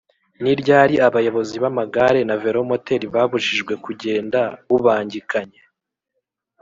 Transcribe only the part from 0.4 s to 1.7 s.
ni ryari abayobozi